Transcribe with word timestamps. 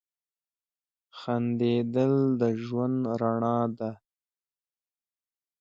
•خندېدل 1.17 2.13
د 2.41 2.41
ژوند 2.63 2.99
رڼا 3.21 3.57
ده. 3.77 3.91